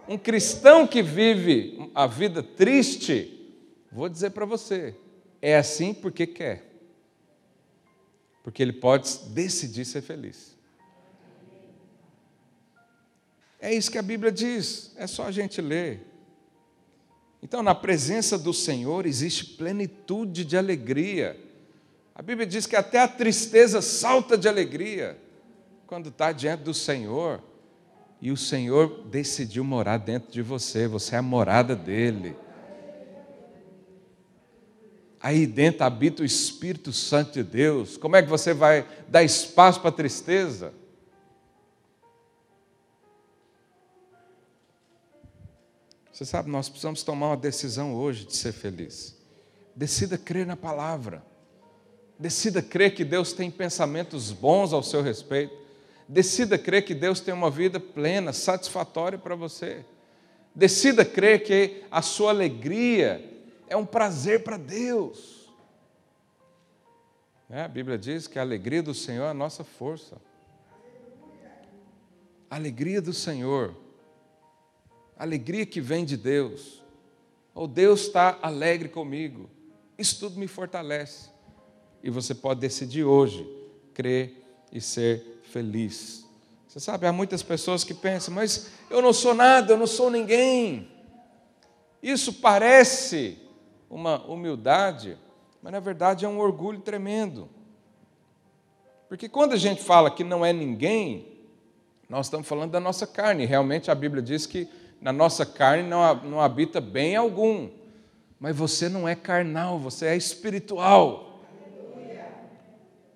[0.10, 3.56] Um cristão que vive a vida triste,
[3.92, 4.96] vou dizer para você,
[5.42, 6.64] é assim porque quer.
[8.44, 10.56] Porque ele pode decidir ser feliz.
[13.60, 16.06] É isso que a Bíblia diz, é só a gente ler.
[17.42, 21.40] Então, na presença do Senhor existe plenitude de alegria.
[22.16, 25.18] A Bíblia diz que até a tristeza salta de alegria
[25.86, 27.42] quando está diante do Senhor.
[28.22, 32.36] E o Senhor decidiu morar dentro de você, você é a morada dele.
[35.28, 37.98] Aí dentro habita o Espírito Santo de Deus.
[37.98, 40.74] Como é que você vai dar espaço para a tristeza?
[46.14, 49.18] Você sabe, nós precisamos tomar uma decisão hoje de ser feliz.
[49.76, 51.22] Decida crer na palavra.
[52.18, 55.54] Decida crer que Deus tem pensamentos bons ao seu respeito.
[56.08, 59.84] Decida crer que Deus tem uma vida plena, satisfatória para você.
[60.56, 63.37] Decida crer que a sua alegria
[63.68, 65.52] é um prazer para Deus.
[67.50, 70.18] É, a Bíblia diz que a alegria do Senhor é a nossa força.
[72.50, 73.76] A alegria do Senhor
[75.18, 76.84] alegria que vem de Deus.
[77.54, 79.50] Ou oh, Deus está alegre comigo.
[79.98, 81.30] Isso tudo me fortalece.
[82.04, 83.48] E você pode decidir hoje
[83.94, 86.26] crer e ser feliz.
[86.68, 90.12] Você sabe, há muitas pessoas que pensam, mas eu não sou nada, eu não sou
[90.12, 90.88] ninguém.
[92.04, 93.40] Isso parece
[93.90, 95.18] uma humildade,
[95.62, 97.50] mas na verdade é um orgulho tremendo.
[99.08, 101.38] Porque quando a gente fala que não é ninguém,
[102.10, 103.46] nós estamos falando da nossa carne.
[103.46, 104.68] Realmente a Bíblia diz que
[105.02, 107.70] na nossa carne não, não habita bem algum.
[108.40, 111.42] Mas você não é carnal, você é espiritual.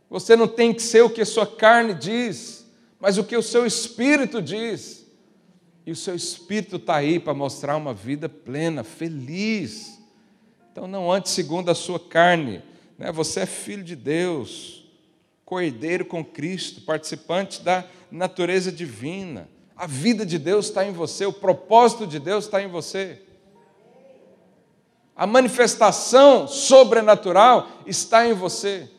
[0.10, 2.68] Você não tem que ser o que a sua carne diz,
[3.00, 5.06] mas o que o seu espírito diz.
[5.86, 10.01] E o seu espírito está aí para mostrar uma vida plena, feliz.
[10.72, 12.64] Então não ande segundo a sua carne.
[12.98, 13.12] Né?
[13.12, 14.86] Você é filho de Deus,
[15.44, 19.50] cordeiro com Cristo, participante da natureza divina.
[19.76, 23.22] A vida de Deus está em você, o propósito de Deus está em você.
[25.16, 28.90] A manifestação sobrenatural está em você.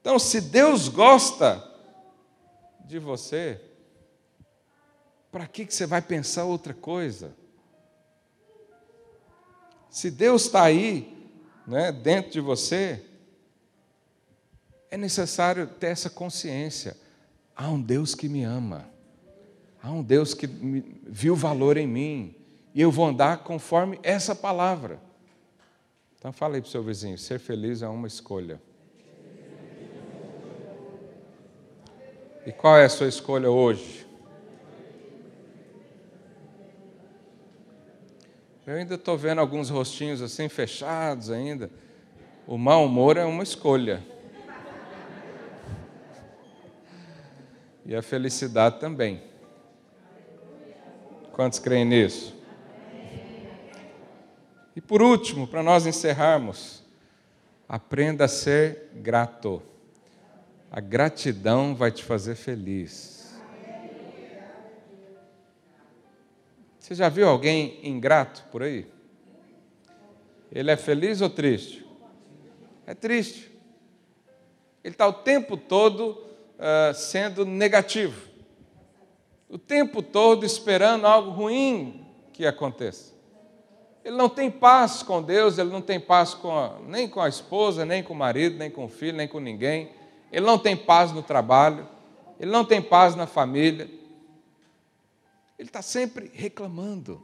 [0.00, 1.62] Então, se Deus gosta
[2.84, 3.60] de você,
[5.30, 7.34] para que você vai pensar outra coisa?
[9.96, 11.10] Se Deus está aí,
[11.66, 13.02] né, dentro de você,
[14.90, 16.94] é necessário ter essa consciência.
[17.56, 18.90] Há um Deus que me ama.
[19.82, 22.34] Há um Deus que viu valor em mim.
[22.74, 25.00] E eu vou andar conforme essa palavra.
[26.18, 28.60] Então fala aí para o seu vizinho: ser feliz é uma escolha.
[32.44, 34.05] E qual é a sua escolha hoje?
[38.66, 41.70] Eu ainda estou vendo alguns rostinhos assim fechados ainda.
[42.46, 44.02] O mau humor é uma escolha.
[47.84, 49.22] e a felicidade também.
[51.32, 52.34] Quantos creem nisso?
[54.74, 56.82] E por último, para nós encerrarmos,
[57.68, 59.62] aprenda a ser grato.
[60.72, 63.15] A gratidão vai te fazer feliz.
[66.86, 68.86] Você já viu alguém ingrato por aí?
[70.52, 71.84] Ele é feliz ou triste?
[72.86, 73.50] É triste.
[74.84, 78.28] Ele está o tempo todo uh, sendo negativo.
[79.48, 83.12] O tempo todo esperando algo ruim que aconteça.
[84.04, 87.28] Ele não tem paz com Deus, ele não tem paz com a, nem com a
[87.28, 89.90] esposa, nem com o marido, nem com o filho, nem com ninguém.
[90.30, 91.88] Ele não tem paz no trabalho,
[92.38, 93.90] ele não tem paz na família.
[95.58, 97.22] Ele está sempre reclamando.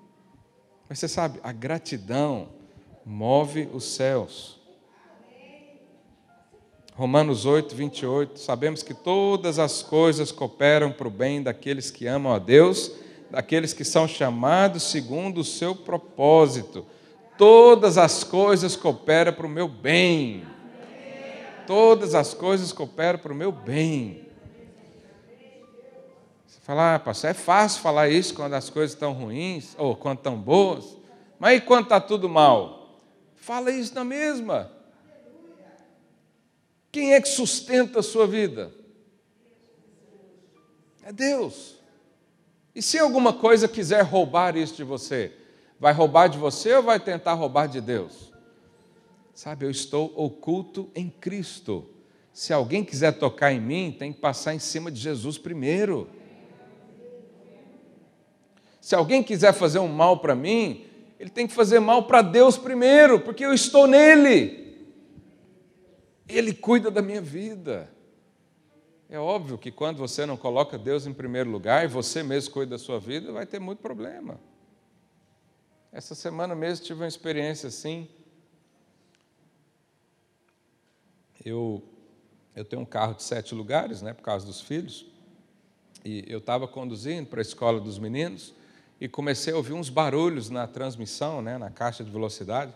[0.89, 2.49] Mas você sabe, a gratidão
[3.05, 4.61] move os céus.
[6.95, 12.35] Romanos 8, 28, sabemos que todas as coisas cooperam para o bem daqueles que amam
[12.35, 12.93] a Deus,
[13.31, 16.85] daqueles que são chamados segundo o seu propósito.
[17.39, 20.45] Todas as coisas cooperam para o meu bem.
[21.67, 24.32] Todas as coisas cooperam para o meu bem.
[26.63, 30.19] Você fala, ah, pastor, é fácil falar isso quando as coisas estão ruins, ou quando
[30.19, 30.97] estão boas,
[31.37, 33.01] mas e quando está tudo mal?
[33.35, 34.71] Fala isso na mesma.
[36.93, 38.73] Quem é que sustenta a sua vida?
[41.03, 41.81] É Deus.
[42.73, 45.33] E se alguma coisa quiser roubar isso de você,
[45.81, 48.33] vai roubar de você ou vai tentar roubar de Deus?
[49.35, 51.91] Sabe, eu estou oculto em Cristo.
[52.33, 56.22] Se alguém quiser tocar em mim, tem que passar em cima de Jesus primeiro.
[58.83, 60.85] Se alguém quiser fazer um mal para mim,
[61.17, 64.91] ele tem que fazer mal para Deus primeiro, porque eu estou nele.
[66.29, 67.89] Ele cuida da minha vida.
[69.09, 72.71] É óbvio que quando você não coloca Deus em primeiro lugar e você mesmo cuida
[72.71, 74.41] da sua vida, vai ter muito problema.
[75.93, 78.09] Essa semana mesmo tive uma experiência assim.
[81.45, 81.85] Eu,
[82.57, 85.07] eu tenho um carro de sete lugares, né, por causa dos filhos,
[86.05, 88.61] e eu estava conduzindo para a escola dos meninos
[89.03, 92.73] e comecei a ouvir uns barulhos na transmissão, né, na caixa de velocidade.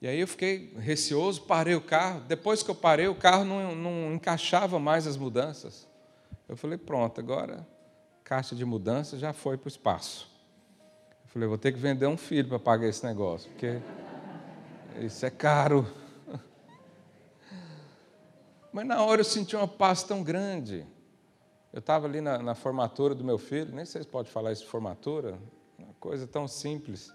[0.00, 2.22] E aí eu fiquei receoso, parei o carro.
[2.26, 5.86] Depois que eu parei, o carro não, não encaixava mais as mudanças.
[6.48, 7.68] Eu falei, pronto, agora
[8.24, 10.30] caixa de mudança já foi para o espaço.
[11.24, 13.80] Eu falei, vou ter que vender um filho para pagar esse negócio, porque
[14.98, 15.86] isso é caro.
[18.72, 20.86] Mas na hora eu senti uma paz tão grande.
[21.72, 24.62] Eu estava ali na, na, formatura do meu filho, nem sei se pode falar isso
[24.62, 25.38] de formatura,
[25.78, 27.12] uma coisa tão simples.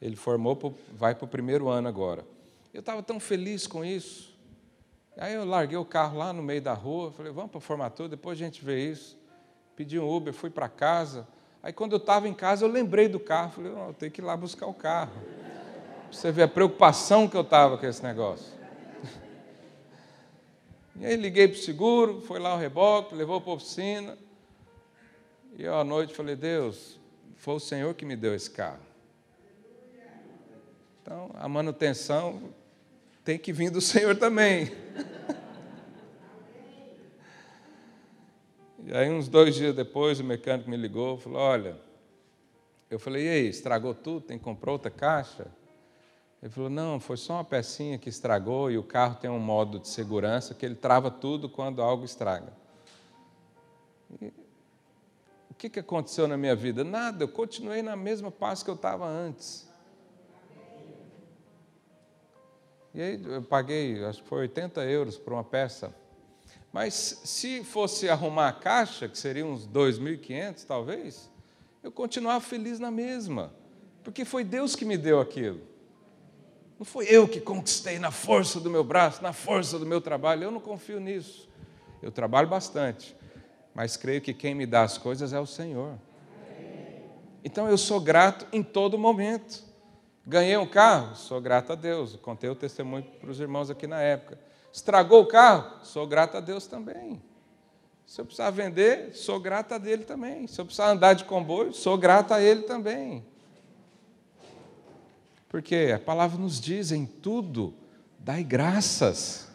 [0.00, 2.24] Ele formou, pro, vai para o primeiro ano agora.
[2.72, 4.32] Eu estava tão feliz com isso.
[5.16, 8.08] Aí eu larguei o carro lá no meio da rua, falei, vamos para a formatura,
[8.08, 9.18] depois a gente vê isso.
[9.74, 11.26] Pedi um Uber, fui para casa.
[11.60, 14.20] Aí quando eu estava em casa, eu lembrei do carro, falei, oh, eu tenho que
[14.20, 15.10] ir lá buscar o carro.
[16.10, 18.57] você vê a preocupação que eu estava com esse negócio.
[21.00, 24.18] E aí liguei para o seguro, foi lá o reboque, levou para a oficina.
[25.56, 26.98] E eu à noite falei, Deus,
[27.36, 28.82] foi o Senhor que me deu esse carro.
[31.02, 32.52] Então, a manutenção
[33.24, 34.66] tem que vir do Senhor também.
[38.84, 41.76] e aí, uns dois dias depois, o mecânico me ligou e falou: Olha,
[42.90, 44.22] eu falei, e aí, estragou tudo?
[44.22, 45.46] Tem que comprar outra caixa?
[46.42, 49.78] Ele falou: Não, foi só uma pecinha que estragou e o carro tem um modo
[49.78, 52.52] de segurança que ele trava tudo quando algo estraga.
[54.20, 54.32] E,
[55.50, 56.84] o que, que aconteceu na minha vida?
[56.84, 59.66] Nada, eu continuei na mesma paz que eu estava antes.
[62.94, 65.94] E aí eu paguei, acho que foi 80 euros por uma peça.
[66.72, 71.30] Mas se fosse arrumar a caixa, que seria uns 2.500 talvez,
[71.82, 73.52] eu continuava feliz na mesma,
[74.04, 75.67] porque foi Deus que me deu aquilo.
[76.78, 80.44] Não foi eu que conquistei na força do meu braço, na força do meu trabalho.
[80.44, 81.48] Eu não confio nisso.
[82.00, 83.16] Eu trabalho bastante,
[83.74, 85.98] mas creio que quem me dá as coisas é o Senhor.
[87.44, 89.64] Então eu sou grato em todo momento.
[90.24, 92.14] Ganhei um carro, sou grato a Deus.
[92.16, 94.38] Contei o testemunho para os irmãos aqui na época.
[94.72, 97.20] Estragou o carro, sou grato a Deus também.
[98.06, 100.46] Se eu precisar vender, sou grato a dele também.
[100.46, 103.26] Se eu precisar andar de comboio, sou grato a ele também.
[105.48, 107.74] Porque a palavra nos diz em tudo,
[108.18, 109.48] dai graças.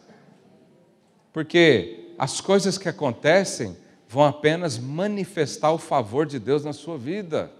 [1.32, 3.76] Porque as coisas que acontecem
[4.08, 7.52] vão apenas manifestar o favor de Deus na sua vida.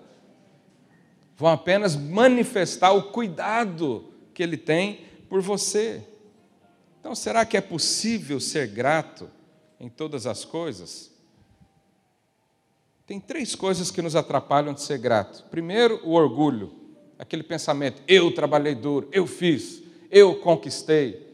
[1.37, 6.03] Vão apenas manifestar o cuidado que Ele tem por você.
[7.01, 9.28] Então, será que é possível ser grato
[9.78, 11.12] em todas as coisas?
[13.07, 15.45] Tem três coisas que nos atrapalham de ser grato.
[15.51, 16.84] Primeiro, o orgulho
[17.19, 21.25] aquele pensamento: eu trabalhei duro, eu fiz, eu conquistei.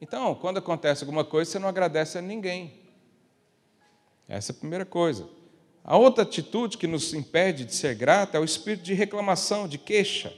[0.00, 2.72] Então, quando acontece alguma coisa, você não agradece a ninguém.
[4.28, 5.28] Essa é a primeira coisa.
[5.84, 9.78] A outra atitude que nos impede de ser grato é o espírito de reclamação, de
[9.78, 10.32] queixa.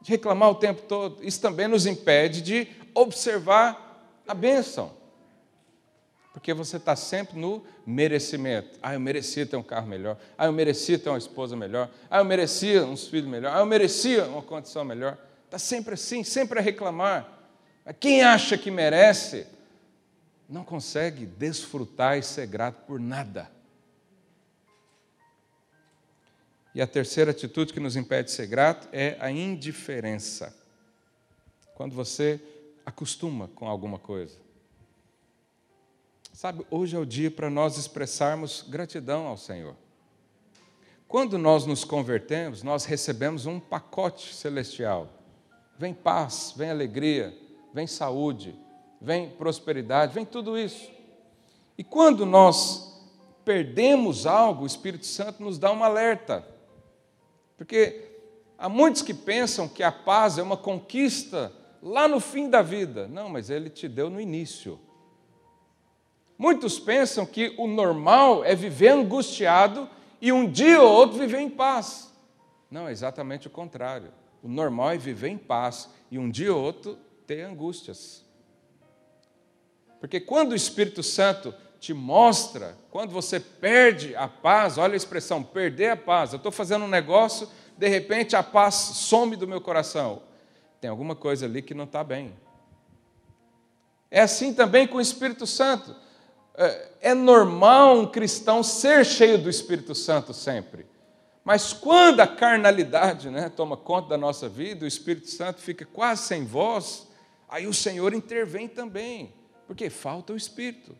[0.00, 1.24] De reclamar o tempo todo.
[1.24, 4.92] Isso também nos impede de observar a bênção.
[6.34, 8.76] Porque você está sempre no merecimento.
[8.82, 10.18] Ah, eu merecia ter um carro melhor.
[10.36, 11.88] Ah, eu merecia ter uma esposa melhor.
[12.10, 13.54] Ah, eu merecia uns filhos melhor.
[13.54, 15.16] Ah, eu merecia uma condição melhor.
[15.44, 17.48] Está sempre assim, sempre a reclamar.
[17.84, 19.46] Mas quem acha que merece,
[20.48, 23.48] não consegue desfrutar e ser grato por nada.
[26.74, 30.52] E a terceira atitude que nos impede de ser grato é a indiferença.
[31.76, 32.40] Quando você
[32.84, 34.43] acostuma com alguma coisa.
[36.34, 39.76] Sabe, hoje é o dia para nós expressarmos gratidão ao Senhor.
[41.06, 45.08] Quando nós nos convertemos, nós recebemos um pacote celestial.
[45.78, 47.32] Vem paz, vem alegria,
[47.72, 48.52] vem saúde,
[49.00, 50.90] vem prosperidade, vem tudo isso.
[51.78, 53.00] E quando nós
[53.44, 56.44] perdemos algo, o Espírito Santo nos dá um alerta.
[57.56, 58.10] Porque
[58.58, 63.06] há muitos que pensam que a paz é uma conquista lá no fim da vida.
[63.06, 64.80] Não, mas ele te deu no início.
[66.36, 69.88] Muitos pensam que o normal é viver angustiado
[70.20, 72.12] e um dia ou outro viver em paz.
[72.70, 74.12] Não, é exatamente o contrário.
[74.42, 78.24] O normal é viver em paz e um dia ou outro ter angústias.
[80.00, 85.42] Porque quando o Espírito Santo te mostra, quando você perde a paz, olha a expressão,
[85.42, 86.32] perder a paz.
[86.32, 90.22] Eu estou fazendo um negócio, de repente a paz some do meu coração.
[90.80, 92.34] Tem alguma coisa ali que não está bem.
[94.10, 95.94] É assim também com o Espírito Santo.
[96.56, 100.86] É, é normal um cristão ser cheio do Espírito Santo sempre,
[101.44, 106.22] Mas quando a carnalidade né, toma conta da nossa vida, o Espírito Santo fica quase
[106.22, 107.06] sem voz,
[107.48, 109.34] aí o Senhor intervém também,
[109.66, 110.96] porque falta o Espírito.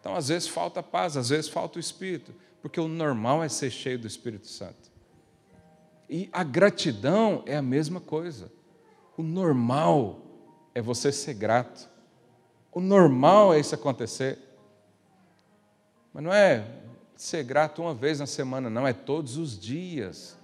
[0.00, 3.70] Então, às vezes falta paz, às vezes falta o Espírito, porque o normal é ser
[3.70, 4.90] cheio do Espírito Santo.
[6.08, 8.50] E a gratidão é a mesma coisa.
[9.16, 10.20] O normal
[10.74, 11.88] é você ser grato.
[12.72, 14.38] O normal é isso acontecer.
[16.12, 16.66] Mas não é
[17.14, 20.39] ser grato uma vez na semana, não, é todos os dias.